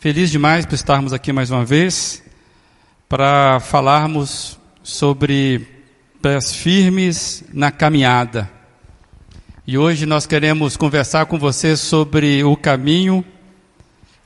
Feliz 0.00 0.30
demais 0.30 0.64
por 0.64 0.76
estarmos 0.76 1.12
aqui 1.12 1.32
mais 1.32 1.50
uma 1.50 1.64
vez 1.64 2.22
para 3.08 3.58
falarmos 3.58 4.56
sobre 4.80 5.66
pés 6.22 6.54
firmes 6.54 7.42
na 7.52 7.72
caminhada. 7.72 8.48
E 9.66 9.76
hoje 9.76 10.06
nós 10.06 10.24
queremos 10.24 10.76
conversar 10.76 11.26
com 11.26 11.36
você 11.36 11.76
sobre 11.76 12.44
o 12.44 12.56
caminho. 12.56 13.24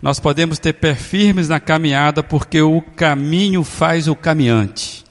Nós 0.03 0.21
podemos 0.21 0.58
ter 0.58 0.74
pés 0.74 1.00
firmes 1.00 1.48
na 1.48 1.58
caminhada 1.58 2.23
porque 2.23 2.61
o 2.61 2.82
caminho 2.82 3.64
faz 3.64 4.09
o 4.09 4.14
caminhante. 4.14 5.02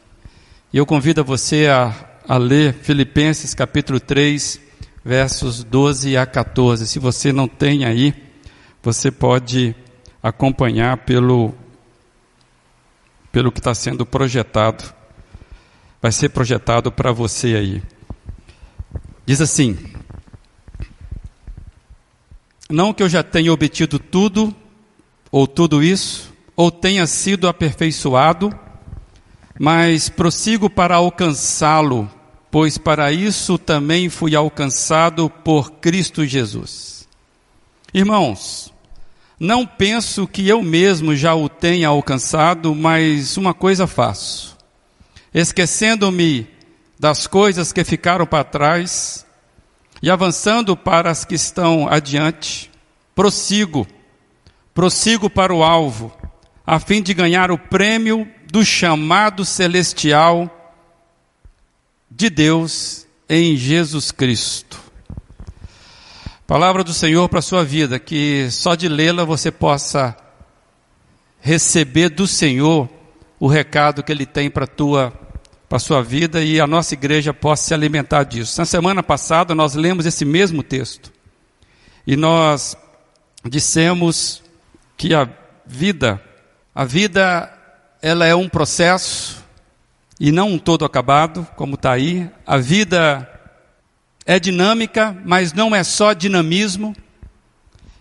E 0.71 0.77
eu 0.77 0.85
convido 0.85 1.25
você 1.25 1.69
a, 1.69 1.91
a 2.27 2.37
ler 2.37 2.75
Filipenses 2.75 3.55
capítulo 3.55 3.99
3, 3.99 4.61
versos 5.03 5.63
12 5.63 6.15
a 6.15 6.27
14. 6.27 6.85
Se 6.85 6.99
você 6.99 7.33
não 7.33 7.47
tem 7.47 7.83
aí, 7.83 8.13
você 8.83 9.09
pode 9.09 9.75
acompanhar 10.21 10.97
pelo, 10.97 11.53
pelo 13.31 13.51
que 13.51 13.59
está 13.59 13.73
sendo 13.73 14.05
projetado. 14.05 14.93
Vai 16.01 16.11
ser 16.11 16.29
projetado 16.29 16.91
para 16.91 17.11
você 17.11 17.55
aí. 17.55 17.83
Diz 19.25 19.39
assim: 19.41 19.77
Não 22.69 22.93
que 22.93 23.03
eu 23.03 23.09
já 23.09 23.23
tenha 23.23 23.53
obtido 23.53 23.99
tudo, 23.99 24.55
ou 25.31 25.47
tudo 25.47 25.83
isso, 25.83 26.33
ou 26.55 26.71
tenha 26.71 27.07
sido 27.07 27.47
aperfeiçoado, 27.47 28.53
mas 29.59 30.09
prossigo 30.09 30.69
para 30.69 30.95
alcançá-lo, 30.95 32.09
pois 32.49 32.77
para 32.77 33.11
isso 33.11 33.57
também 33.57 34.09
fui 34.09 34.35
alcançado 34.35 35.29
por 35.29 35.71
Cristo 35.73 36.25
Jesus. 36.25 37.07
Irmãos, 37.93 38.73
não 39.43 39.65
penso 39.65 40.27
que 40.27 40.47
eu 40.47 40.61
mesmo 40.61 41.15
já 41.15 41.33
o 41.33 41.49
tenha 41.49 41.87
alcançado, 41.87 42.75
mas 42.75 43.37
uma 43.37 43.55
coisa 43.55 43.87
faço. 43.87 44.55
Esquecendo-me 45.33 46.47
das 46.99 47.25
coisas 47.25 47.73
que 47.73 47.83
ficaram 47.83 48.27
para 48.27 48.43
trás 48.43 49.25
e 49.99 50.11
avançando 50.11 50.77
para 50.77 51.09
as 51.09 51.25
que 51.25 51.33
estão 51.33 51.87
adiante, 51.89 52.69
prossigo, 53.15 53.87
prossigo 54.75 55.27
para 55.27 55.51
o 55.51 55.63
alvo, 55.63 56.15
a 56.63 56.79
fim 56.79 57.01
de 57.01 57.11
ganhar 57.11 57.49
o 57.49 57.57
prêmio 57.57 58.29
do 58.51 58.63
chamado 58.63 59.43
celestial 59.43 60.77
de 62.11 62.29
Deus 62.29 63.07
em 63.27 63.57
Jesus 63.57 64.11
Cristo. 64.11 64.90
Palavra 66.51 66.83
do 66.83 66.93
Senhor 66.93 67.29
para 67.29 67.39
a 67.39 67.41
sua 67.41 67.63
vida, 67.63 67.97
que 67.97 68.51
só 68.51 68.75
de 68.75 68.89
lê-la 68.89 69.23
você 69.23 69.49
possa 69.49 70.13
receber 71.39 72.09
do 72.09 72.27
Senhor 72.27 72.89
o 73.39 73.47
recado 73.47 74.03
que 74.03 74.11
Ele 74.11 74.25
tem 74.25 74.51
para 74.51 74.65
a 74.65 74.67
tua 74.67 75.13
para 75.69 75.79
sua 75.79 76.03
vida 76.03 76.43
e 76.43 76.59
a 76.59 76.67
nossa 76.67 76.93
igreja 76.93 77.33
possa 77.33 77.63
se 77.63 77.73
alimentar 77.73 78.25
disso. 78.25 78.59
Na 78.59 78.65
semana 78.65 79.01
passada 79.01 79.55
nós 79.55 79.75
lemos 79.75 80.05
esse 80.05 80.25
mesmo 80.25 80.61
texto 80.61 81.09
e 82.05 82.17
nós 82.17 82.75
dissemos 83.45 84.43
que 84.97 85.15
a 85.15 85.29
vida, 85.65 86.21
a 86.75 86.83
vida 86.83 87.49
ela 88.01 88.25
é 88.25 88.35
um 88.35 88.49
processo 88.49 89.41
e 90.19 90.33
não 90.33 90.49
um 90.49 90.59
todo 90.59 90.83
acabado, 90.83 91.47
como 91.55 91.75
está 91.75 91.93
aí. 91.93 92.29
A 92.45 92.57
vida 92.57 93.30
é 94.25 94.39
dinâmica, 94.39 95.15
mas 95.25 95.53
não 95.53 95.75
é 95.75 95.83
só 95.83 96.13
dinamismo. 96.13 96.95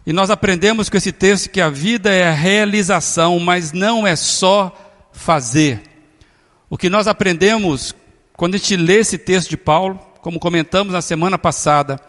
E 0.06 0.12
nós 0.12 0.30
aprendemos 0.30 0.88
com 0.88 0.96
esse 0.96 1.12
texto 1.12 1.50
que 1.50 1.60
a 1.60 1.70
vida 1.70 2.10
é 2.10 2.28
a 2.28 2.32
realização, 2.32 3.38
mas 3.38 3.72
não 3.72 4.06
é 4.06 4.16
só 4.16 5.08
fazer. 5.12 5.82
O 6.68 6.76
que 6.76 6.88
nós 6.88 7.06
aprendemos 7.06 7.94
quando 8.34 8.54
a 8.54 8.58
gente 8.58 8.76
lê 8.76 9.00
esse 9.00 9.18
texto 9.18 9.50
de 9.50 9.56
Paulo, 9.56 10.00
como 10.20 10.38
comentamos 10.40 10.92
na 10.92 11.02
semana 11.02 11.38
passada, 11.38 12.00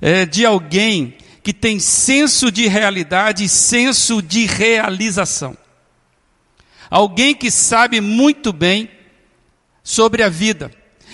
é 0.00 0.24
de 0.24 0.44
alguém 0.44 1.16
que 1.42 1.52
tem 1.52 1.78
senso 1.78 2.50
de 2.50 2.66
realidade 2.66 3.44
e 3.44 3.48
senso 3.48 4.22
de 4.22 4.46
realização. 4.46 5.56
Alguém 6.88 7.34
que 7.34 7.50
sabe 7.50 8.00
muito 8.00 8.52
bem 8.52 8.88
sobre 9.82 10.22
a 10.22 10.28
vida. 10.28 10.70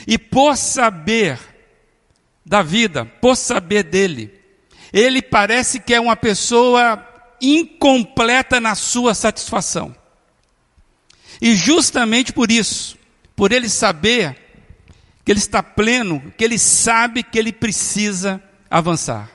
E 0.07 0.19
por 0.19 0.57
saber 0.57 1.39
da 2.51 2.63
vida, 2.65 3.05
por 3.05 3.37
saber 3.37 3.85
dele. 3.85 4.35
Ele 4.93 5.23
parece 5.23 5.79
que 5.79 5.95
é 5.95 6.01
uma 6.01 6.17
pessoa 6.17 7.01
incompleta 7.41 8.59
na 8.59 8.75
sua 8.75 9.15
satisfação. 9.15 9.95
E 11.41 11.55
justamente 11.55 12.33
por 12.33 12.51
isso, 12.51 12.99
por 13.37 13.53
ele 13.53 13.69
saber 13.69 14.37
que 15.25 15.31
ele 15.31 15.39
está 15.39 15.63
pleno, 15.63 16.21
que 16.37 16.43
ele 16.43 16.59
sabe 16.59 17.23
que 17.23 17.39
ele 17.39 17.53
precisa 17.53 18.43
avançar. 18.69 19.31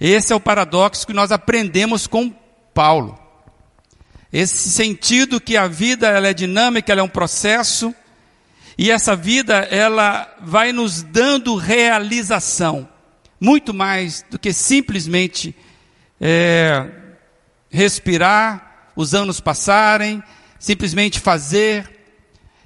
Esse 0.00 0.32
é 0.32 0.36
o 0.36 0.40
paradoxo 0.40 1.06
que 1.06 1.12
nós 1.12 1.30
aprendemos 1.30 2.06
com 2.06 2.34
Paulo. 2.72 3.20
Esse 4.32 4.70
sentido 4.70 5.42
que 5.42 5.58
a 5.58 5.68
vida 5.68 6.08
ela 6.08 6.28
é 6.28 6.32
dinâmica, 6.32 6.90
ela 6.90 7.02
é 7.02 7.04
um 7.04 7.08
processo, 7.08 7.94
e 8.82 8.90
essa 8.90 9.14
vida, 9.14 9.56
ela 9.70 10.34
vai 10.40 10.72
nos 10.72 11.02
dando 11.02 11.54
realização, 11.54 12.88
muito 13.38 13.74
mais 13.74 14.24
do 14.30 14.38
que 14.38 14.54
simplesmente 14.54 15.54
é, 16.18 16.88
respirar, 17.68 18.92
os 18.96 19.14
anos 19.14 19.38
passarem, 19.38 20.22
simplesmente 20.58 21.20
fazer. 21.20 21.90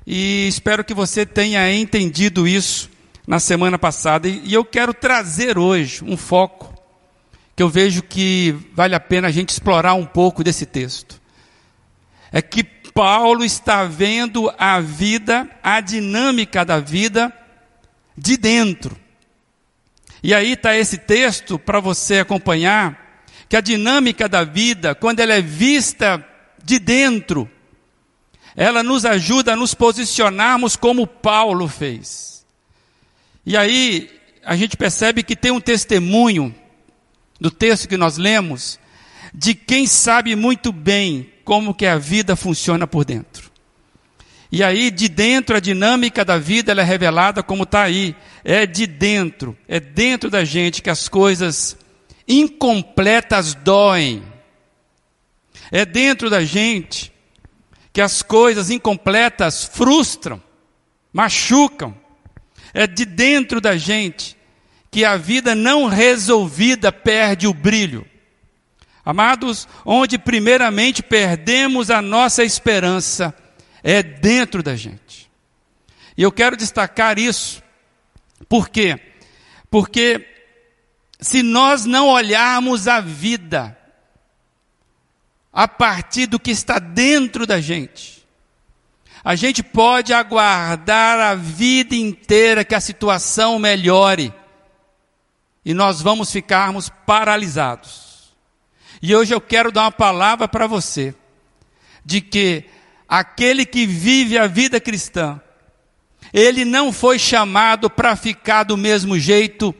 E 0.06 0.46
espero 0.46 0.84
que 0.84 0.94
você 0.94 1.26
tenha 1.26 1.74
entendido 1.74 2.46
isso 2.46 2.88
na 3.26 3.40
semana 3.40 3.76
passada. 3.76 4.28
E, 4.28 4.54
eu 4.54 4.64
quero 4.64 4.94
trazer 4.94 5.58
hoje 5.58 6.04
um 6.04 6.16
foco 6.16 6.72
que 7.56 7.62
eu 7.64 7.68
vejo 7.68 8.04
que 8.04 8.54
vale 8.72 8.94
a 8.94 9.00
pena 9.00 9.26
a 9.26 9.32
gente 9.32 9.48
explorar 9.48 9.94
um 9.94 10.06
pouco 10.06 10.44
desse 10.44 10.64
texto. 10.64 11.20
É 12.30 12.40
que 12.40 12.73
Paulo 12.94 13.44
está 13.44 13.84
vendo 13.84 14.54
a 14.56 14.80
vida, 14.80 15.50
a 15.60 15.80
dinâmica 15.80 16.64
da 16.64 16.78
vida 16.78 17.36
de 18.16 18.36
dentro. 18.36 18.96
E 20.22 20.32
aí 20.32 20.52
está 20.52 20.76
esse 20.76 20.96
texto 20.96 21.58
para 21.58 21.80
você 21.80 22.20
acompanhar, 22.20 23.26
que 23.48 23.56
a 23.56 23.60
dinâmica 23.60 24.28
da 24.28 24.44
vida, 24.44 24.94
quando 24.94 25.18
ela 25.18 25.34
é 25.34 25.42
vista 25.42 26.24
de 26.62 26.78
dentro, 26.78 27.50
ela 28.56 28.82
nos 28.82 29.04
ajuda 29.04 29.52
a 29.52 29.56
nos 29.56 29.74
posicionarmos 29.74 30.76
como 30.76 31.06
Paulo 31.06 31.66
fez. 31.66 32.46
E 33.44 33.56
aí 33.56 34.08
a 34.44 34.56
gente 34.56 34.76
percebe 34.76 35.24
que 35.24 35.34
tem 35.34 35.50
um 35.50 35.60
testemunho 35.60 36.54
do 37.40 37.50
texto 37.50 37.88
que 37.88 37.96
nós 37.96 38.16
lemos, 38.16 38.78
de 39.34 39.52
quem 39.52 39.86
sabe 39.86 40.36
muito 40.36 40.70
bem 40.70 41.33
como 41.44 41.74
que 41.74 41.86
a 41.86 41.98
vida 41.98 42.34
funciona 42.34 42.86
por 42.86 43.04
dentro. 43.04 43.50
E 44.50 44.62
aí, 44.62 44.90
de 44.90 45.08
dentro, 45.08 45.56
a 45.56 45.60
dinâmica 45.60 46.24
da 46.24 46.38
vida 46.38 46.72
é 46.72 46.82
revelada 46.82 47.42
como 47.42 47.64
está 47.64 47.82
aí. 47.82 48.14
É 48.44 48.66
de 48.66 48.86
dentro, 48.86 49.56
é 49.66 49.80
dentro 49.80 50.30
da 50.30 50.44
gente 50.44 50.80
que 50.80 50.90
as 50.90 51.08
coisas 51.08 51.76
incompletas 52.26 53.54
doem. 53.54 54.22
É 55.70 55.84
dentro 55.84 56.30
da 56.30 56.44
gente 56.44 57.12
que 57.92 58.00
as 58.00 58.22
coisas 58.22 58.70
incompletas 58.70 59.64
frustram, 59.64 60.42
machucam. 61.12 61.94
É 62.72 62.86
de 62.86 63.04
dentro 63.04 63.60
da 63.60 63.76
gente 63.76 64.36
que 64.90 65.04
a 65.04 65.16
vida 65.16 65.54
não 65.54 65.86
resolvida 65.86 66.92
perde 66.92 67.48
o 67.48 67.52
brilho. 67.54 68.06
Amados, 69.04 69.68
onde 69.84 70.18
primeiramente 70.18 71.02
perdemos 71.02 71.90
a 71.90 72.00
nossa 72.00 72.42
esperança 72.42 73.34
é 73.82 74.02
dentro 74.02 74.62
da 74.62 74.74
gente. 74.74 75.30
E 76.16 76.22
eu 76.22 76.32
quero 76.32 76.56
destacar 76.56 77.18
isso. 77.18 77.62
Por 78.48 78.68
quê? 78.68 78.98
Porque 79.70 80.26
se 81.20 81.42
nós 81.42 81.84
não 81.84 82.08
olharmos 82.08 82.88
a 82.88 83.00
vida 83.00 83.76
a 85.52 85.68
partir 85.68 86.26
do 86.26 86.40
que 86.40 86.50
está 86.50 86.78
dentro 86.78 87.46
da 87.46 87.60
gente, 87.60 88.24
a 89.24 89.34
gente 89.34 89.62
pode 89.62 90.12
aguardar 90.12 91.18
a 91.18 91.34
vida 91.34 91.94
inteira 91.94 92.64
que 92.64 92.74
a 92.74 92.80
situação 92.80 93.58
melhore 93.58 94.32
e 95.64 95.72
nós 95.72 96.02
vamos 96.02 96.30
ficarmos 96.30 96.90
paralisados. 97.06 98.13
E 99.06 99.14
hoje 99.14 99.34
eu 99.34 99.40
quero 99.40 99.70
dar 99.70 99.82
uma 99.82 99.92
palavra 99.92 100.48
para 100.48 100.66
você, 100.66 101.14
de 102.02 102.22
que 102.22 102.64
aquele 103.06 103.66
que 103.66 103.84
vive 103.84 104.38
a 104.38 104.46
vida 104.46 104.80
cristã, 104.80 105.38
ele 106.32 106.64
não 106.64 106.90
foi 106.90 107.18
chamado 107.18 107.90
para 107.90 108.16
ficar 108.16 108.62
do 108.62 108.78
mesmo 108.78 109.18
jeito, 109.18 109.74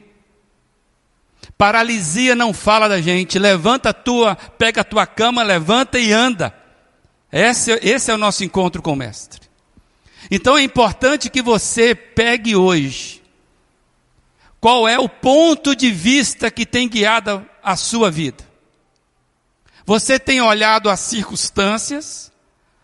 Paralisia 1.57 2.35
não 2.35 2.53
fala 2.53 2.87
da 2.87 3.01
gente. 3.01 3.39
Levanta 3.39 3.89
a 3.89 3.95
tua, 3.95 4.37
pega 4.37 4.83
a 4.83 4.85
tua 4.85 5.07
cama, 5.07 5.43
levanta 5.43 5.99
e 5.99 6.13
anda. 6.13 6.55
Esse, 7.33 7.73
esse 7.83 8.11
é 8.11 8.15
o 8.15 8.19
nosso 8.19 8.45
encontro 8.45 8.83
com 8.83 8.93
o 8.93 8.97
Mestre. 8.97 9.41
Então 10.31 10.59
é 10.59 10.63
importante 10.63 11.31
que 11.31 11.41
você 11.41 11.95
pegue 11.95 12.55
hoje 12.55 13.23
qual 14.61 14.87
é 14.87 14.99
o 14.99 15.09
ponto 15.09 15.75
de 15.75 15.91
vista 15.91 16.51
que 16.51 16.67
tem 16.67 16.91
guiado 16.91 17.43
a 17.63 17.75
sua 17.75 18.11
vida. 18.11 18.53
Você 19.87 20.19
tem 20.19 20.41
olhado 20.41 20.89
as 20.89 21.01
circunstâncias, 21.01 22.33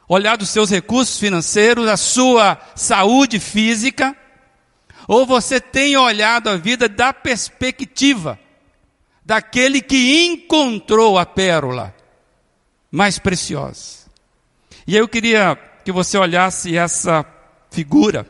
olhado 0.06 0.42
os 0.42 0.50
seus 0.50 0.70
recursos 0.70 1.18
financeiros, 1.18 1.88
a 1.88 1.96
sua 1.96 2.60
saúde 2.74 3.40
física, 3.40 4.14
ou 5.08 5.24
você 5.24 5.60
tem 5.60 5.96
olhado 5.96 6.48
a 6.50 6.56
vida 6.56 6.88
da 6.88 7.12
perspectiva 7.12 8.38
daquele 9.24 9.80
que 9.80 10.24
encontrou 10.26 11.18
a 11.18 11.24
pérola 11.24 11.94
mais 12.90 13.18
preciosa. 13.18 14.00
E 14.86 14.96
eu 14.96 15.08
queria 15.08 15.56
que 15.84 15.92
você 15.92 16.18
olhasse 16.18 16.76
essa 16.76 17.24
figura. 17.70 18.26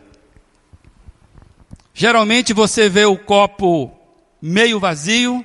Geralmente 1.95 2.53
você 2.53 2.89
vê 2.89 3.05
o 3.05 3.17
copo 3.17 3.91
meio 4.41 4.79
vazio 4.79 5.45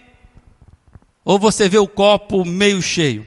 ou 1.25 1.39
você 1.39 1.68
vê 1.68 1.80
o 1.80 1.88
copo 1.88 2.45
meio 2.45 2.80
cheio? 2.83 3.25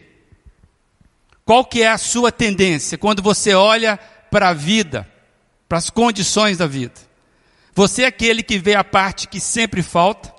Qual 1.45 1.65
que 1.65 1.83
é 1.83 1.89
a 1.89 1.99
sua 1.99 2.31
tendência 2.31 2.97
quando 2.97 3.21
você 3.21 3.55
olha 3.55 3.99
para 4.31 4.51
a 4.51 4.55
vida, 4.55 5.11
para 5.69 5.79
as 5.79 5.91
condições 5.91 6.59
da 6.59 6.67
vida? 6.67 6.95
Você 7.75 8.05
é 8.05 8.07
aquele 8.07 8.43
que 8.43 8.59
vê 8.59 8.75
a 8.77 8.85
parte 8.85 9.27
que 9.27 9.41
sempre 9.41 9.83
falta? 9.83 10.33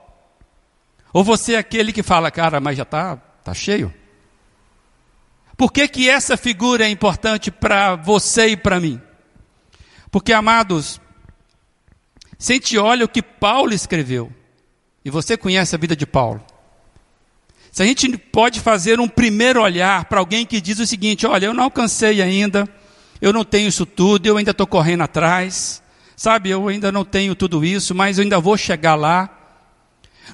Ou 1.12 1.24
você 1.24 1.56
é 1.56 1.58
aquele 1.58 1.92
que 1.92 2.04
fala, 2.04 2.32
cara, 2.32 2.62
mas 2.62 2.78
já 2.78 2.84
está 2.84 3.18
tá 3.18 3.54
cheio? 3.54 3.94
Por 5.58 5.74
que, 5.74 5.88
que 5.90 6.10
essa 6.10 6.38
figura 6.38 6.86
é 6.86 6.90
importante 6.90 7.52
para 7.52 7.96
você 7.96 8.48
e 8.48 8.58
para 8.58 8.80
mim? 8.80 9.02
Porque, 10.10 10.32
amados, 10.32 11.02
se 12.38 12.54
a 12.54 12.56
gente 12.56 12.78
olha 12.78 13.04
o 13.04 13.10
que 13.10 13.22
Paulo 13.22 13.74
escreveu, 13.74 14.32
e 15.04 15.10
você 15.10 15.36
conhece 15.36 15.76
a 15.76 15.78
vida 15.78 15.96
de 15.96 16.06
Paulo, 16.06 16.46
se 17.72 17.84
a 17.84 17.86
gente 17.86 18.18
pode 18.18 18.60
fazer 18.60 19.00
um 19.00 19.08
primeiro 19.08 19.62
olhar 19.62 20.06
para 20.06 20.20
alguém 20.20 20.46
que 20.46 20.60
diz 20.60 20.80
o 20.80 20.88
seguinte: 20.88 21.26
olha, 21.28 21.46
eu 21.46 21.54
não 21.54 21.66
alcancei 21.66 22.22
ainda, 22.22 22.68
eu 23.22 23.32
não 23.32 23.44
tenho 23.44 23.68
isso 23.68 23.86
tudo, 23.86 24.26
eu 24.26 24.38
ainda 24.38 24.52
estou 24.52 24.68
correndo 24.68 25.02
atrás, 25.02 25.82
sabe, 26.16 26.50
eu 26.50 26.68
ainda 26.68 26.92
não 26.92 27.06
tenho 27.06 27.36
tudo 27.36 27.64
isso, 27.64 27.94
mas 27.94 28.18
eu 28.18 28.24
ainda 28.24 28.40
vou 28.40 28.58
chegar 28.58 28.96
lá. 28.96 29.30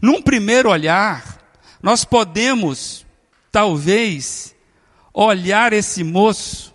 Num 0.01 0.21
primeiro 0.21 0.69
olhar, 0.69 1.39
nós 1.81 2.03
podemos, 2.03 3.05
talvez, 3.51 4.55
olhar 5.13 5.71
esse 5.73 6.03
moço 6.03 6.73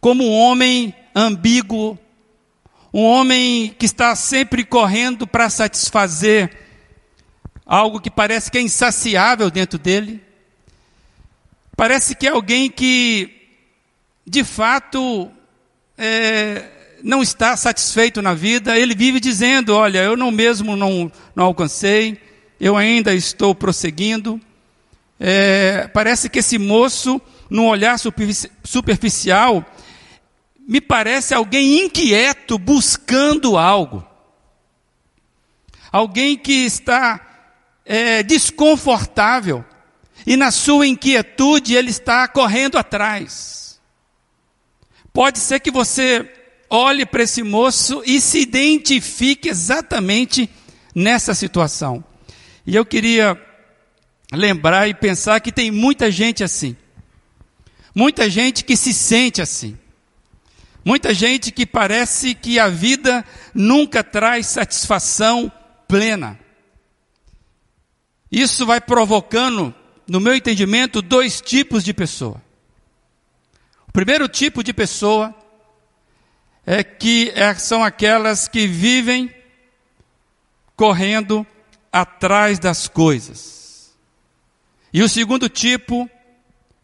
como 0.00 0.24
um 0.24 0.32
homem 0.32 0.94
ambíguo, 1.14 1.98
um 2.92 3.02
homem 3.02 3.74
que 3.78 3.86
está 3.86 4.16
sempre 4.16 4.64
correndo 4.64 5.26
para 5.26 5.50
satisfazer 5.50 6.69
algo 7.70 8.00
que 8.00 8.10
parece 8.10 8.50
que 8.50 8.58
é 8.58 8.60
insaciável 8.60 9.48
dentro 9.48 9.78
dele. 9.78 10.20
Parece 11.76 12.16
que 12.16 12.26
é 12.26 12.30
alguém 12.30 12.68
que, 12.68 13.30
de 14.26 14.42
fato, 14.42 15.30
é, 15.96 16.68
não 17.00 17.22
está 17.22 17.56
satisfeito 17.56 18.20
na 18.20 18.34
vida. 18.34 18.76
Ele 18.76 18.92
vive 18.92 19.20
dizendo: 19.20 19.72
Olha, 19.72 20.00
eu 20.00 20.16
não 20.16 20.32
mesmo 20.32 20.74
não, 20.74 21.12
não 21.32 21.44
alcancei, 21.44 22.20
eu 22.60 22.76
ainda 22.76 23.14
estou 23.14 23.54
prosseguindo. 23.54 24.40
É, 25.20 25.88
parece 25.94 26.28
que 26.28 26.40
esse 26.40 26.58
moço, 26.58 27.20
num 27.48 27.68
olhar 27.68 27.96
superficial, 28.64 29.64
me 30.58 30.80
parece 30.80 31.34
alguém 31.34 31.84
inquieto 31.84 32.58
buscando 32.58 33.56
algo. 33.56 34.04
Alguém 35.92 36.36
que 36.36 36.64
está 36.64 37.29
é, 37.84 38.22
desconfortável 38.22 39.64
e 40.26 40.36
na 40.36 40.50
sua 40.50 40.86
inquietude 40.86 41.74
ele 41.74 41.90
está 41.90 42.28
correndo 42.28 42.78
atrás. 42.78 43.80
Pode 45.12 45.38
ser 45.38 45.60
que 45.60 45.70
você 45.70 46.30
olhe 46.68 47.04
para 47.04 47.24
esse 47.24 47.42
moço 47.42 48.02
e 48.06 48.20
se 48.20 48.40
identifique 48.40 49.48
exatamente 49.48 50.48
nessa 50.94 51.34
situação. 51.34 52.04
E 52.66 52.76
eu 52.76 52.84
queria 52.84 53.40
lembrar 54.32 54.88
e 54.88 54.94
pensar 54.94 55.40
que 55.40 55.50
tem 55.50 55.70
muita 55.70 56.10
gente 56.10 56.44
assim. 56.44 56.76
Muita 57.94 58.30
gente 58.30 58.64
que 58.64 58.76
se 58.76 58.92
sente 58.94 59.42
assim. 59.42 59.76
Muita 60.84 61.12
gente 61.12 61.50
que 61.50 61.66
parece 61.66 62.34
que 62.34 62.58
a 62.58 62.68
vida 62.68 63.24
nunca 63.52 64.04
traz 64.04 64.46
satisfação 64.46 65.50
plena. 65.88 66.38
Isso 68.30 68.64
vai 68.64 68.80
provocando, 68.80 69.74
no 70.06 70.20
meu 70.20 70.34
entendimento, 70.34 71.02
dois 71.02 71.40
tipos 71.40 71.82
de 71.82 71.92
pessoa. 71.92 72.40
O 73.88 73.92
primeiro 73.92 74.28
tipo 74.28 74.62
de 74.62 74.72
pessoa 74.72 75.34
é 76.64 76.84
que 76.84 77.32
é, 77.34 77.52
são 77.54 77.82
aquelas 77.82 78.46
que 78.46 78.66
vivem 78.66 79.34
correndo 80.76 81.44
atrás 81.92 82.58
das 82.58 82.86
coisas. 82.86 83.92
E 84.92 85.02
o 85.02 85.08
segundo 85.08 85.48
tipo 85.48 86.08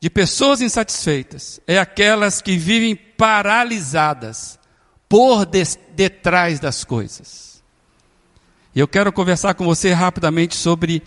de 0.01 0.11
pessoas 0.11 0.61
insatisfeitas 0.61 1.61
é 1.67 1.79
aquelas 1.79 2.43
que 2.43 2.57
vivem 2.57 2.97
paralisadas 2.97 4.59
por 5.09 5.47
detrás 5.47 6.61
das 6.61 6.85
coisas. 6.85 7.63
E 8.75 8.81
eu 8.81 8.89
quero 8.89 9.13
conversar 9.13 9.55
com 9.55 9.65
você 9.65 9.93
rapidamente 9.93 10.55
sobre 10.55 11.03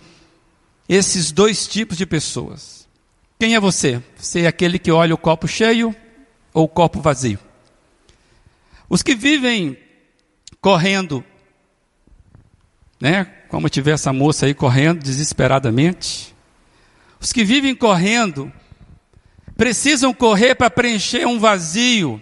esses 0.90 1.30
dois 1.30 1.68
tipos 1.68 1.96
de 1.96 2.04
pessoas. 2.04 2.88
Quem 3.38 3.54
é 3.54 3.60
você? 3.60 4.02
Você 4.16 4.40
é 4.40 4.46
aquele 4.48 4.76
que 4.76 4.90
olha 4.90 5.14
o 5.14 5.18
copo 5.18 5.46
cheio 5.46 5.94
ou 6.52 6.64
o 6.64 6.68
copo 6.68 7.00
vazio? 7.00 7.38
Os 8.88 9.00
que 9.00 9.14
vivem 9.14 9.78
correndo, 10.60 11.24
né? 13.00 13.24
Como 13.48 13.68
tiver 13.68 13.92
essa 13.92 14.12
moça 14.12 14.46
aí 14.46 14.52
correndo 14.52 15.00
desesperadamente. 15.00 16.34
Os 17.20 17.32
que 17.32 17.44
vivem 17.44 17.72
correndo 17.72 18.52
precisam 19.56 20.12
correr 20.12 20.56
para 20.56 20.68
preencher 20.68 21.24
um 21.24 21.38
vazio, 21.38 22.20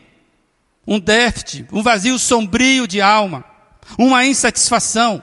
um 0.87 1.01
déficit, 1.01 1.67
um 1.73 1.83
vazio 1.83 2.19
sombrio 2.19 2.87
de 2.87 3.01
alma, 3.01 3.47
uma 3.99 4.27
insatisfação. 4.27 5.23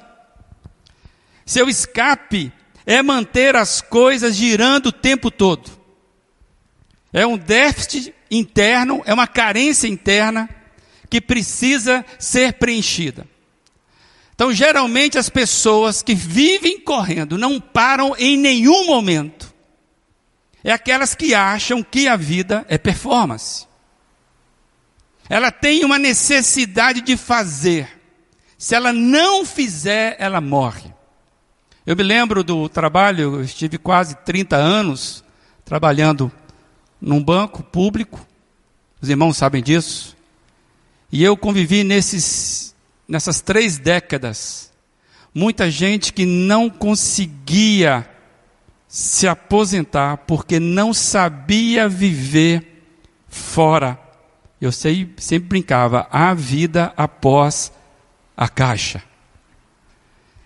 Seu 1.46 1.70
escape 1.70 2.52
é 2.86 3.02
manter 3.02 3.56
as 3.56 3.82
coisas 3.82 4.36
girando 4.36 4.88
o 4.88 4.92
tempo 4.92 5.32
todo. 5.32 5.72
É 7.12 7.26
um 7.26 7.38
déficit 7.38 8.14
interno, 8.30 9.02
é 9.06 9.14
uma 9.14 9.28
carência 9.28 9.88
interna 9.88 10.50
que 11.10 11.22
precisa 11.22 12.06
ser 12.20 12.54
preenchida. 12.54 13.28
Então, 14.34 14.52
geralmente, 14.52 15.18
as 15.18 15.30
pessoas 15.30 16.02
que 16.02 16.14
vivem 16.14 16.80
correndo 16.80 17.38
não 17.38 17.60
param 17.60 18.14
em 18.18 18.38
nenhum 18.38 18.86
momento 18.86 19.56
é 20.66 20.72
aquelas 20.72 21.14
que 21.14 21.36
acham 21.36 21.84
que 21.84 22.08
a 22.08 22.16
vida 22.16 22.66
é 22.68 22.76
performance. 22.76 23.68
Ela 25.30 25.52
tem 25.52 25.86
uma 25.86 26.00
necessidade 26.00 27.02
de 27.02 27.16
fazer. 27.16 27.88
Se 28.58 28.74
ela 28.74 28.92
não 28.92 29.46
fizer, 29.46 30.16
ela 30.18 30.42
morre. 30.42 30.92
Eu 31.86 31.96
me 31.96 32.02
lembro 32.02 32.44
do 32.44 32.68
trabalho, 32.68 33.36
eu 33.36 33.44
estive 33.44 33.78
quase 33.78 34.16
30 34.16 34.56
anos 34.56 35.24
trabalhando 35.64 36.32
num 37.00 37.24
banco 37.24 37.62
público. 37.62 38.26
Os 39.00 39.08
irmãos 39.08 39.38
sabem 39.38 39.62
disso. 39.62 40.18
E 41.12 41.24
eu 41.24 41.38
convivi 41.38 41.84
nesses, 41.84 42.74
nessas 43.08 43.40
três 43.40 43.78
décadas. 43.78 44.72
Muita 45.32 45.70
gente 45.70 46.12
que 46.12 46.26
não 46.26 46.72
conseguia 46.72 48.10
se 48.88 49.28
aposentar 49.28 50.18
porque 50.26 50.60
não 50.60 50.92
sabia 50.92 51.88
viver 51.88 52.84
fora. 53.28 54.00
Eu 54.60 54.72
sei, 54.72 55.14
sempre 55.18 55.50
brincava, 55.50 56.08
a 56.10 56.34
vida 56.34 56.92
após 56.98 57.72
a 58.36 58.50
caixa. 58.50 59.04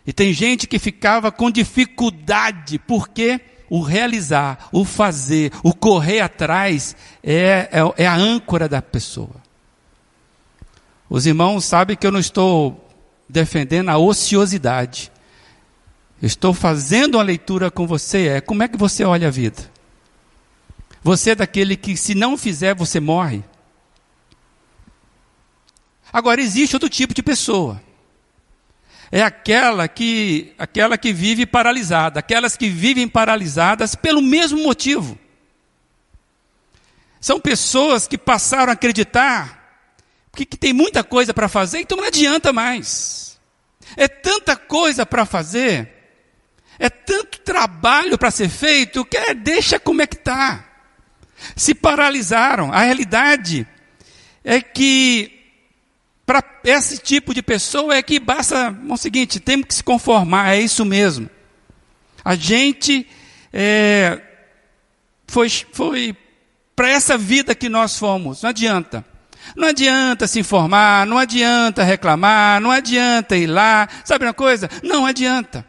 E 0.09 0.11
tem 0.11 0.33
gente 0.33 0.65
que 0.65 0.79
ficava 0.79 1.31
com 1.31 1.51
dificuldade, 1.51 2.79
porque 2.79 3.39
o 3.69 3.79
realizar, 3.79 4.67
o 4.71 4.83
fazer, 4.83 5.51
o 5.61 5.71
correr 5.71 6.21
atrás 6.21 6.95
é, 7.21 7.69
é, 7.71 8.03
é 8.03 8.07
a 8.07 8.15
âncora 8.15 8.67
da 8.67 8.81
pessoa. 8.81 9.35
Os 11.07 11.27
irmãos 11.27 11.63
sabem 11.63 11.95
que 11.95 12.07
eu 12.07 12.11
não 12.11 12.19
estou 12.19 12.89
defendendo 13.29 13.89
a 13.89 13.99
ociosidade. 13.99 15.11
estou 16.19 16.55
fazendo 16.55 17.13
uma 17.13 17.23
leitura 17.23 17.69
com 17.69 17.85
você 17.85 18.29
é 18.29 18.41
como 18.41 18.63
é 18.63 18.67
que 18.67 18.77
você 18.77 19.03
olha 19.03 19.27
a 19.27 19.31
vida? 19.31 19.69
Você 21.03 21.29
é 21.29 21.35
daquele 21.35 21.75
que, 21.75 21.95
se 21.95 22.15
não 22.15 22.35
fizer, 22.35 22.73
você 22.73 22.99
morre? 22.99 23.43
Agora, 26.11 26.41
existe 26.41 26.75
outro 26.75 26.89
tipo 26.89 27.13
de 27.13 27.21
pessoa. 27.21 27.79
É 29.11 29.23
aquela 29.23 29.87
que, 29.87 30.53
aquela 30.57 30.97
que 30.97 31.11
vive 31.11 31.45
paralisada, 31.45 32.19
aquelas 32.19 32.55
que 32.55 32.69
vivem 32.69 33.07
paralisadas 33.07 33.95
pelo 33.95 34.21
mesmo 34.21 34.61
motivo. 34.61 35.17
São 37.19 37.39
pessoas 37.39 38.07
que 38.07 38.17
passaram 38.17 38.69
a 38.69 38.73
acreditar 38.73 39.59
que, 40.35 40.45
que 40.45 40.57
tem 40.57 40.71
muita 40.71 41.03
coisa 41.03 41.33
para 41.33 41.49
fazer, 41.49 41.79
então 41.79 41.97
não 41.97 42.05
adianta 42.05 42.53
mais. 42.53 43.39
É 43.97 44.07
tanta 44.07 44.55
coisa 44.55 45.05
para 45.05 45.25
fazer, 45.25 45.91
é 46.77 46.89
tanto 46.89 47.39
trabalho 47.39 48.17
para 48.17 48.31
ser 48.31 48.47
feito, 48.47 49.03
que 49.03 49.17
é, 49.17 49.33
deixa 49.33 49.79
como 49.79 50.01
é 50.01 50.07
que 50.07 50.15
está. 50.15 50.65
Se 51.55 51.73
paralisaram. 51.73 52.71
A 52.71 52.81
realidade 52.81 53.67
é 54.43 54.61
que 54.61 55.38
para 56.29 56.43
esse 56.63 56.99
tipo 56.99 57.33
de 57.33 57.41
pessoa 57.41 57.95
é 57.95 58.03
que 58.03 58.19
basta 58.19 58.55
é 58.87 58.93
o 58.93 58.95
seguinte, 58.95 59.39
temos 59.39 59.65
que 59.65 59.73
se 59.73 59.83
conformar, 59.83 60.53
é 60.53 60.61
isso 60.61 60.85
mesmo. 60.85 61.27
A 62.23 62.35
gente 62.35 63.07
é, 63.51 64.21
foi, 65.25 65.49
foi 65.49 66.15
para 66.75 66.87
essa 66.87 67.17
vida 67.17 67.55
que 67.55 67.67
nós 67.67 67.97
fomos, 67.97 68.43
não 68.43 68.51
adianta. 68.51 69.03
Não 69.55 69.69
adianta 69.69 70.27
se 70.27 70.39
informar, 70.39 71.07
não 71.07 71.17
adianta 71.17 71.81
reclamar, 71.83 72.61
não 72.61 72.69
adianta 72.69 73.35
ir 73.35 73.47
lá, 73.47 73.89
sabe 74.05 74.23
uma 74.23 74.33
coisa? 74.33 74.69
Não 74.83 75.07
adianta. 75.07 75.65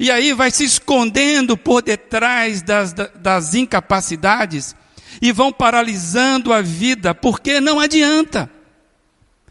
E 0.00 0.10
aí 0.10 0.32
vai 0.32 0.50
se 0.50 0.64
escondendo 0.64 1.58
por 1.58 1.82
detrás 1.82 2.62
das, 2.62 2.94
das 2.94 3.54
incapacidades 3.54 4.74
e 5.20 5.30
vão 5.30 5.52
paralisando 5.52 6.54
a 6.54 6.62
vida, 6.62 7.14
porque 7.14 7.60
não 7.60 7.78
adianta. 7.78 8.48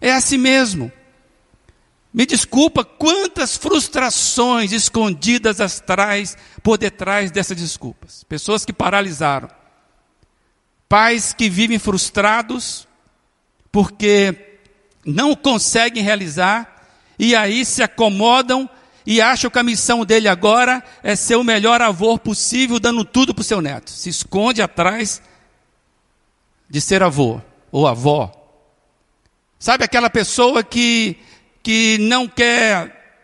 É 0.02 0.12
assim 0.12 0.38
mesmo. 0.38 0.92
Me 2.14 2.26
desculpa 2.26 2.84
quantas 2.84 3.56
frustrações 3.56 4.74
escondidas 4.74 5.62
atrás, 5.62 6.38
por 6.62 6.78
detrás 6.78 7.32
dessas 7.32 7.56
desculpas. 7.56 8.24
Pessoas 8.26 8.66
que 8.66 8.74
paralisaram. 8.74 9.48
Pais 10.90 11.32
que 11.32 11.50
vivem 11.50 11.80
frustrados 11.80 12.86
porque 13.72 14.60
não 15.06 15.34
conseguem 15.36 16.04
realizar 16.04 16.90
e 17.18 17.34
aí 17.34 17.64
se 17.64 17.82
acomodam 17.82 18.70
e 19.06 19.22
acham 19.22 19.50
que 19.50 19.60
a 19.60 19.64
missão 19.64 20.04
dele 20.04 20.28
agora 20.28 20.84
é 21.02 21.16
ser 21.16 21.36
o 21.36 21.44
melhor 21.44 21.82
avô 21.82 22.18
possível, 22.18 22.80
dando 22.80 23.06
tudo 23.06 23.34
para 23.34 23.42
o 23.42 23.46
seu 23.46 23.62
neto. 23.62 23.90
Se 23.90 24.10
esconde 24.10 24.62
atrás 24.62 25.22
de 26.70 26.82
ser 26.82 27.02
avô 27.02 27.42
ou 27.72 27.88
avó. 27.88 28.41
Sabe 29.62 29.84
aquela 29.84 30.10
pessoa 30.10 30.64
que, 30.64 31.18
que 31.62 32.00
não 32.00 32.28
quer, 32.28 33.22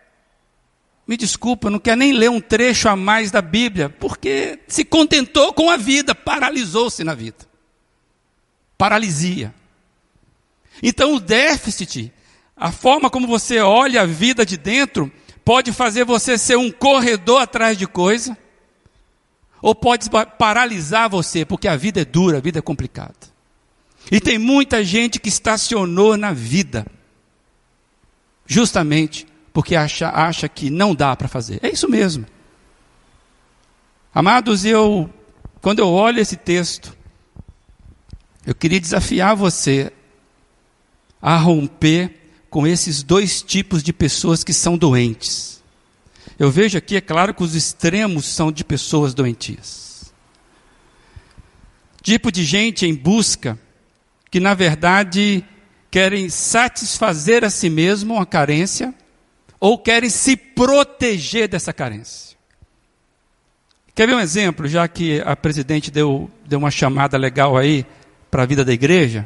me 1.07 1.17
desculpa, 1.17 1.67
não 1.67 1.79
quer 1.79 1.97
nem 1.97 2.13
ler 2.13 2.29
um 2.29 2.39
trecho 2.39 2.87
a 2.87 2.95
mais 2.95 3.31
da 3.31 3.41
Bíblia, 3.41 3.89
porque 3.89 4.59
se 4.67 4.85
contentou 4.85 5.51
com 5.51 5.71
a 5.71 5.77
vida, 5.77 6.13
paralisou-se 6.13 7.03
na 7.03 7.15
vida. 7.15 7.37
Paralisia. 8.77 9.51
Então 10.83 11.15
o 11.15 11.19
déficit, 11.19 12.13
a 12.55 12.71
forma 12.71 13.09
como 13.09 13.25
você 13.25 13.59
olha 13.59 14.03
a 14.03 14.05
vida 14.05 14.45
de 14.45 14.57
dentro, 14.57 15.11
pode 15.43 15.71
fazer 15.71 16.05
você 16.05 16.37
ser 16.37 16.55
um 16.55 16.69
corredor 16.69 17.41
atrás 17.41 17.75
de 17.75 17.87
coisa, 17.87 18.37
ou 19.59 19.73
pode 19.73 20.07
paralisar 20.37 21.09
você, 21.09 21.43
porque 21.43 21.67
a 21.67 21.75
vida 21.75 22.01
é 22.01 22.05
dura, 22.05 22.37
a 22.37 22.41
vida 22.41 22.59
é 22.59 22.61
complicada. 22.61 23.36
E 24.11 24.19
tem 24.19 24.37
muita 24.37 24.83
gente 24.83 25.19
que 25.19 25.29
estacionou 25.29 26.15
na 26.15 26.31
vida, 26.31 26.85
justamente 28.45 29.27
porque 29.51 29.75
acha, 29.75 30.09
acha 30.09 30.47
que 30.47 30.69
não 30.69 30.93
dá 30.93 31.15
para 31.15 31.27
fazer. 31.27 31.59
É 31.63 31.69
isso 31.69 31.89
mesmo. 31.89 32.25
Amados, 34.13 34.63
eu, 34.63 35.09
quando 35.61 35.79
eu 35.79 35.89
olho 35.89 36.19
esse 36.19 36.35
texto, 36.35 36.95
eu 38.45 38.55
queria 38.55 38.79
desafiar 38.79 39.35
você 39.35 39.91
a 41.21 41.35
romper 41.37 42.31
com 42.49 42.65
esses 42.65 43.03
dois 43.03 43.41
tipos 43.41 43.83
de 43.83 43.91
pessoas 43.91 44.43
que 44.43 44.53
são 44.53 44.77
doentes. 44.77 45.63
Eu 46.39 46.51
vejo 46.51 46.77
aqui, 46.77 46.95
é 46.95 47.01
claro 47.01 47.33
que 47.33 47.43
os 47.43 47.55
extremos 47.55 48.25
são 48.25 48.51
de 48.51 48.63
pessoas 48.63 49.13
doentias. 49.13 50.13
Tipo 52.01 52.31
de 52.31 52.45
gente 52.45 52.85
em 52.85 52.93
busca 52.93 53.59
que 54.29 54.39
na 54.39 54.53
verdade 54.53 55.43
querem 55.89 56.29
satisfazer 56.29 57.43
a 57.43 57.49
si 57.49 57.69
mesmo 57.69 58.15
uma 58.15 58.25
carência 58.25 58.93
ou 59.59 59.77
querem 59.77 60.09
se 60.09 60.35
proteger 60.35 61.47
dessa 61.47 61.73
carência. 61.73 62.37
Quer 63.95 64.07
ver 64.07 64.13
um 64.13 64.19
exemplo, 64.19 64.67
já 64.67 64.87
que 64.87 65.21
a 65.21 65.35
presidente 65.35 65.89
deu, 65.89 66.29
deu 66.45 66.59
uma 66.59 66.69
chamada 66.69 67.17
legal 67.17 67.57
aí 67.57 67.85
para 68.29 68.43
a 68.43 68.45
vida 68.45 68.63
da 68.63 68.71
igreja? 68.71 69.25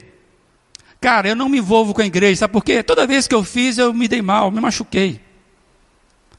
Cara, 1.02 1.28
eu 1.28 1.36
não 1.36 1.50
me 1.50 1.58
envolvo 1.58 1.94
com 1.94 2.02
a 2.02 2.06
igreja, 2.06 2.40
sabe 2.40 2.54
por 2.54 2.64
quê? 2.64 2.82
Toda 2.82 3.08
vez 3.08 3.28
que 3.28 3.36
eu 3.36 3.44
fiz, 3.44 3.78
eu 3.78 3.94
me 3.94 4.08
dei 4.08 4.22
mal, 4.22 4.50
me 4.50 4.62
machuquei. 4.62 5.20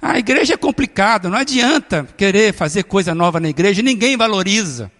A 0.01 0.19
igreja 0.19 0.55
é 0.55 0.57
complicada, 0.57 1.29
não 1.29 1.37
adianta 1.37 2.09
querer 2.17 2.55
fazer 2.55 2.85
coisa 2.85 3.15
nova 3.15 3.39
na 3.39 3.51
igreja, 3.51 3.83
ninguém 3.83 4.17
valoriza. 4.17 4.91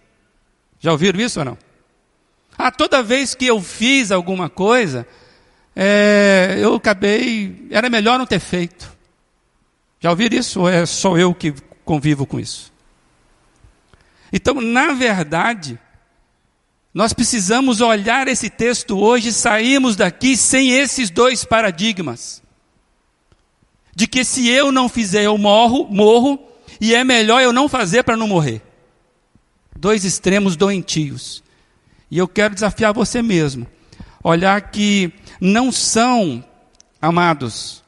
Já 0.79 0.91
ouviram 0.91 1.19
isso 1.19 1.39
ou 1.39 1.45
não? 1.45 1.57
Ah, 2.57 2.71
toda 2.71 3.03
vez 3.03 3.33
que 3.35 3.45
eu 3.45 3.61
fiz 3.61 4.11
alguma 4.11 4.49
coisa, 4.49 5.07
é, 5.75 6.57
eu 6.59 6.75
acabei. 6.75 7.67
Era 7.69 7.89
melhor 7.89 8.17
não 8.17 8.25
ter 8.25 8.39
feito. 8.39 8.91
Já 9.99 10.09
ouviram 10.09 10.37
isso? 10.37 10.61
Ou 10.61 10.69
é 10.69 10.85
só 10.85 11.17
eu 11.17 11.33
que 11.33 11.53
convivo 11.85 12.25
com 12.25 12.39
isso? 12.39 12.71
Então, 14.31 14.55
na 14.59 14.93
verdade, 14.93 15.79
nós 16.93 17.13
precisamos 17.13 17.81
olhar 17.81 18.27
esse 18.27 18.49
texto 18.49 18.99
hoje 18.99 19.29
e 19.29 19.33
sairmos 19.33 19.95
daqui 19.95 20.35
sem 20.35 20.71
esses 20.71 21.09
dois 21.09 21.45
paradigmas. 21.45 22.41
De 23.95 24.07
que 24.07 24.23
se 24.23 24.49
eu 24.49 24.71
não 24.71 24.89
fizer, 24.89 25.23
eu 25.23 25.37
morro, 25.37 25.87
morro, 25.89 26.39
e 26.81 26.95
é 26.95 27.03
melhor 27.03 27.41
eu 27.41 27.53
não 27.53 27.69
fazer 27.69 28.03
para 28.03 28.17
não 28.17 28.27
morrer. 28.27 28.61
Dois 29.77 30.03
extremos 30.03 30.55
doentios. 30.55 31.42
E 32.13 32.19
eu 32.19 32.27
quero 32.27 32.53
desafiar 32.53 32.93
você 32.93 33.23
mesmo. 33.23 33.65
Olhar 34.23 34.69
que 34.69 35.11
não 35.41 35.71
são, 35.71 36.45
amados, 37.01 37.83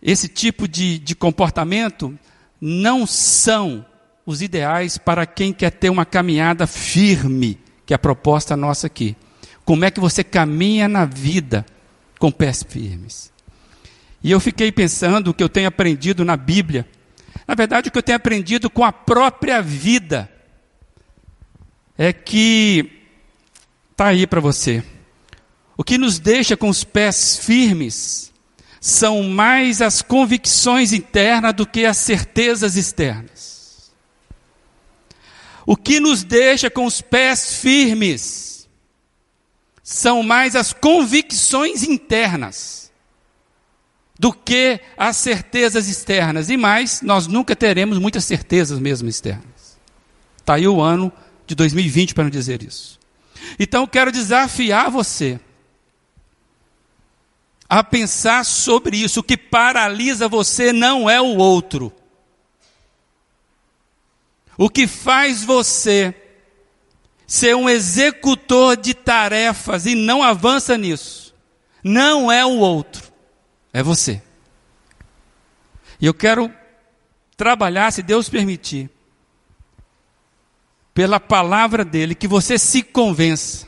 esse 0.00 0.28
tipo 0.28 0.68
de, 0.68 0.96
de 1.00 1.16
comportamento 1.16 2.16
não 2.60 3.04
são 3.04 3.84
os 4.24 4.42
ideais 4.42 4.96
para 4.96 5.26
quem 5.26 5.52
quer 5.52 5.70
ter 5.70 5.90
uma 5.90 6.06
caminhada 6.06 6.68
firme, 6.68 7.58
que 7.84 7.92
é 7.92 7.96
a 7.96 7.98
proposta 7.98 8.56
nossa 8.56 8.86
aqui. 8.86 9.16
Como 9.64 9.84
é 9.84 9.90
que 9.90 9.98
você 9.98 10.22
caminha 10.22 10.86
na 10.86 11.04
vida 11.04 11.66
com 12.20 12.30
pés 12.30 12.62
firmes? 12.62 13.32
E 14.22 14.30
eu 14.30 14.38
fiquei 14.38 14.70
pensando 14.70 15.30
o 15.30 15.34
que 15.34 15.42
eu 15.42 15.48
tenho 15.48 15.66
aprendido 15.66 16.24
na 16.24 16.36
Bíblia. 16.36 16.86
Na 17.48 17.56
verdade, 17.56 17.88
o 17.88 17.90
que 17.90 17.98
eu 17.98 18.04
tenho 18.04 18.18
aprendido 18.18 18.70
com 18.70 18.84
a 18.84 18.92
própria 18.92 19.60
vida 19.60 20.30
é 21.98 22.12
que 22.12 23.01
Está 24.02 24.10
aí 24.10 24.26
para 24.26 24.40
você. 24.40 24.82
O 25.76 25.84
que 25.84 25.96
nos 25.96 26.18
deixa 26.18 26.56
com 26.56 26.68
os 26.68 26.82
pés 26.82 27.36
firmes 27.36 28.32
são 28.80 29.22
mais 29.22 29.80
as 29.80 30.02
convicções 30.02 30.92
internas 30.92 31.54
do 31.54 31.64
que 31.64 31.86
as 31.86 31.98
certezas 31.98 32.74
externas. 32.74 33.92
O 35.64 35.76
que 35.76 36.00
nos 36.00 36.24
deixa 36.24 36.68
com 36.68 36.84
os 36.84 37.00
pés 37.00 37.54
firmes 37.58 38.68
são 39.84 40.20
mais 40.24 40.56
as 40.56 40.72
convicções 40.72 41.84
internas 41.84 42.90
do 44.18 44.32
que 44.32 44.80
as 44.96 45.16
certezas 45.16 45.86
externas. 45.86 46.50
E 46.50 46.56
mais, 46.56 47.02
nós 47.02 47.28
nunca 47.28 47.54
teremos 47.54 48.00
muitas 48.00 48.24
certezas 48.24 48.80
mesmo 48.80 49.08
externas. 49.08 49.78
Está 50.38 50.54
aí 50.54 50.66
o 50.66 50.80
ano 50.80 51.12
de 51.46 51.54
2020 51.54 52.14
para 52.14 52.24
não 52.24 52.30
dizer 52.32 52.64
isso. 52.64 53.00
Então 53.58 53.86
quero 53.86 54.12
desafiar 54.12 54.90
você 54.90 55.38
a 57.68 57.82
pensar 57.82 58.44
sobre 58.44 58.98
isso. 58.98 59.20
O 59.20 59.22
que 59.22 59.36
paralisa 59.36 60.28
você 60.28 60.72
não 60.72 61.08
é 61.08 61.20
o 61.20 61.36
outro. 61.36 61.92
O 64.58 64.68
que 64.68 64.86
faz 64.86 65.42
você 65.42 66.14
ser 67.26 67.56
um 67.56 67.66
executor 67.66 68.76
de 68.76 68.92
tarefas 68.92 69.86
e 69.86 69.94
não 69.94 70.22
avança 70.22 70.76
nisso, 70.76 71.34
não 71.82 72.30
é 72.30 72.44
o 72.44 72.58
outro, 72.58 73.10
é 73.72 73.82
você. 73.82 74.22
E 75.98 76.04
eu 76.04 76.12
quero 76.12 76.52
trabalhar, 77.34 77.90
se 77.90 78.02
Deus 78.02 78.28
permitir, 78.28 78.90
pela 80.94 81.18
palavra 81.18 81.84
dele, 81.84 82.14
que 82.14 82.28
você 82.28 82.58
se 82.58 82.82
convença 82.82 83.66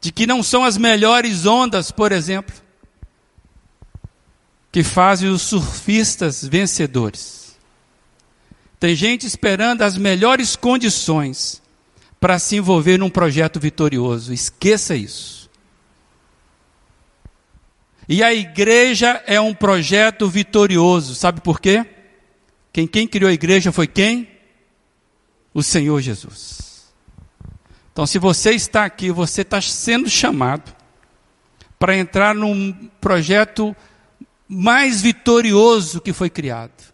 de 0.00 0.10
que 0.10 0.26
não 0.26 0.42
são 0.42 0.64
as 0.64 0.76
melhores 0.76 1.46
ondas, 1.46 1.92
por 1.92 2.10
exemplo, 2.10 2.54
que 4.72 4.82
fazem 4.82 5.28
os 5.28 5.42
surfistas 5.42 6.44
vencedores. 6.44 7.56
Tem 8.80 8.96
gente 8.96 9.26
esperando 9.26 9.82
as 9.82 9.96
melhores 9.96 10.56
condições 10.56 11.62
para 12.18 12.38
se 12.38 12.56
envolver 12.56 12.98
num 12.98 13.10
projeto 13.10 13.60
vitorioso. 13.60 14.32
Esqueça 14.32 14.96
isso. 14.96 15.48
E 18.08 18.24
a 18.24 18.34
igreja 18.34 19.22
é 19.26 19.40
um 19.40 19.54
projeto 19.54 20.28
vitorioso. 20.28 21.14
Sabe 21.14 21.40
por 21.40 21.60
quê? 21.60 21.86
Quem, 22.72 22.88
quem 22.88 23.06
criou 23.06 23.28
a 23.30 23.32
igreja 23.32 23.70
foi 23.70 23.86
quem? 23.86 24.31
O 25.54 25.62
Senhor 25.62 26.00
Jesus. 26.00 26.92
Então, 27.92 28.06
se 28.06 28.18
você 28.18 28.52
está 28.52 28.84
aqui, 28.84 29.10
você 29.10 29.42
está 29.42 29.60
sendo 29.60 30.08
chamado 30.08 30.74
para 31.78 31.96
entrar 31.96 32.34
num 32.34 32.72
projeto 33.00 33.76
mais 34.48 35.02
vitorioso 35.02 36.00
que 36.00 36.12
foi 36.12 36.30
criado. 36.30 36.92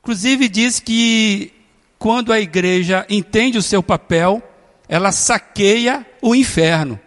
Inclusive, 0.00 0.48
diz 0.48 0.80
que 0.80 1.52
quando 1.98 2.32
a 2.32 2.40
igreja 2.40 3.04
entende 3.08 3.58
o 3.58 3.62
seu 3.62 3.82
papel, 3.82 4.42
ela 4.88 5.12
saqueia 5.12 6.06
o 6.22 6.34
inferno. 6.34 6.98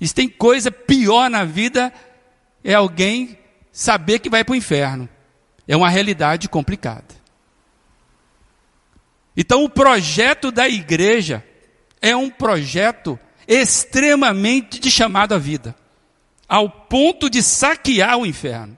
E 0.00 0.08
tem 0.08 0.28
coisa 0.28 0.70
pior 0.70 1.30
na 1.30 1.44
vida, 1.44 1.92
é 2.62 2.74
alguém 2.74 3.38
saber 3.72 4.18
que 4.18 4.30
vai 4.30 4.44
para 4.44 4.52
o 4.52 4.56
inferno. 4.56 5.08
É 5.66 5.76
uma 5.76 5.88
realidade 5.88 6.48
complicada. 6.48 7.17
Então, 9.40 9.62
o 9.62 9.68
projeto 9.70 10.50
da 10.50 10.68
igreja 10.68 11.44
é 12.02 12.16
um 12.16 12.28
projeto 12.28 13.16
extremamente 13.46 14.80
de 14.80 14.90
chamado 14.90 15.32
à 15.32 15.38
vida, 15.38 15.76
ao 16.48 16.68
ponto 16.68 17.30
de 17.30 17.40
saquear 17.40 18.18
o 18.18 18.26
inferno, 18.26 18.76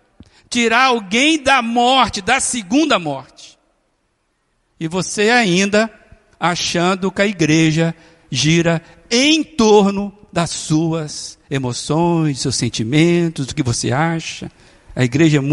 tirar 0.50 0.84
alguém 0.88 1.42
da 1.42 1.62
morte, 1.62 2.20
da 2.20 2.38
segunda 2.40 2.98
morte. 2.98 3.58
E 4.78 4.86
você 4.86 5.30
ainda 5.30 5.90
achando 6.38 7.10
que 7.10 7.22
a 7.22 7.26
igreja 7.26 7.94
gira 8.30 8.82
em 9.10 9.42
torno 9.42 10.12
das 10.30 10.50
suas 10.50 11.38
emoções, 11.50 12.38
seus 12.38 12.56
sentimentos, 12.56 13.46
do 13.46 13.54
que 13.54 13.62
você 13.62 13.92
acha. 13.92 14.52
A 14.94 15.04
igreja 15.04 15.38
é 15.38 15.40
muito 15.40 15.48